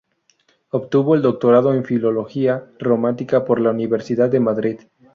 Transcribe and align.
Obtuvo 0.71 1.13
el 1.13 1.21
doctorado 1.21 1.75
en 1.75 1.83
Filología 1.85 2.71
Románica 2.79 3.45
por 3.45 3.61
la 3.61 3.69
Universidad 3.69 4.29
de 4.29 4.39
Madrid. 4.39 4.79